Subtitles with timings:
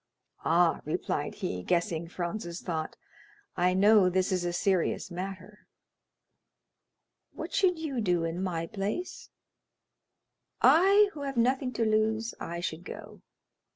[0.43, 2.95] "Ah," replied he, guessing Franz's thought,
[3.55, 5.67] "I know this is a serious matter."
[7.33, 9.29] "What should you do in my place?"
[10.59, 13.21] "I, who have nothing to lose,—I should go."